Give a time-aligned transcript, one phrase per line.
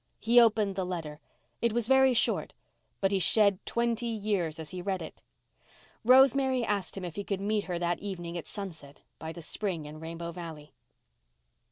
[0.19, 1.19] He opened the letter.
[1.61, 5.21] It was very short—but he shed twenty years as he read it.
[6.03, 9.85] Rosemary asked him if he could meet her that evening at sunset by the spring
[9.85, 10.73] in Rainbow Valley.